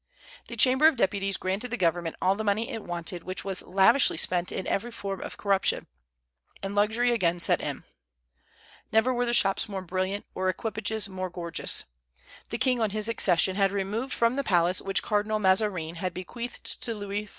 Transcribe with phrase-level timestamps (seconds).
[0.47, 4.17] The Chamber of Deputies granted the government all the money it wanted, which was lavishly
[4.17, 5.85] spent in every form of corruption,
[6.63, 7.83] and luxury again set in.
[8.91, 11.85] Never were the shops more brilliant, or equipages more gorgeous.
[12.49, 16.81] The king on his accession had removed from the palace which Cardinal Mazarin had bequeathed
[16.81, 17.29] to Louis XIV.